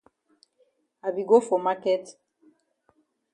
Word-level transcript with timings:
I 1.07 1.11
be 1.15 1.23
go 1.29 1.37
for 1.47 1.59
maket. 1.65 2.05